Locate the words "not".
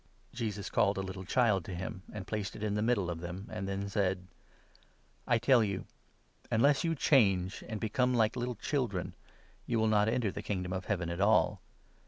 9.85-10.09